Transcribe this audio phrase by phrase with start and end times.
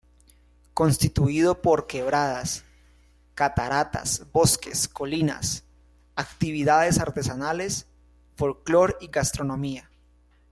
[0.73, 2.65] Constituido por quebradas,
[3.35, 5.63] cataratas, bosques, colinas,
[6.15, 7.85] actividades artesanales,
[8.35, 9.91] folclor y gastronomía.